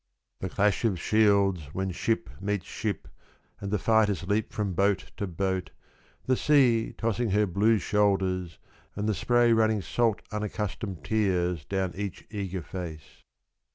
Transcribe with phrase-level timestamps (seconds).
[0.39, 3.07] The clash of shields When ship meets ship
[3.59, 5.69] And the fighters leap from boat to boat,
[6.25, 8.57] The sea tossing her blue shoulders
[8.95, 13.21] And the spray running salt unaccustomed tears Down each eager face.